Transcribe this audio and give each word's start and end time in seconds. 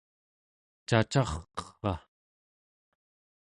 cacarqerra 0.87 1.55